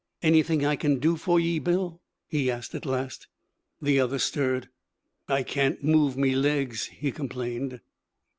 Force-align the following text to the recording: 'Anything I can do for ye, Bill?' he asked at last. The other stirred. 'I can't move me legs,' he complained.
'Anything 0.23 0.65
I 0.65 0.75
can 0.75 0.97
do 0.97 1.15
for 1.15 1.39
ye, 1.39 1.59
Bill?' 1.59 2.01
he 2.27 2.49
asked 2.49 2.73
at 2.73 2.87
last. 2.87 3.27
The 3.79 3.99
other 3.99 4.17
stirred. 4.17 4.67
'I 5.27 5.43
can't 5.43 5.83
move 5.83 6.17
me 6.17 6.33
legs,' 6.33 6.87
he 6.87 7.11
complained. 7.11 7.81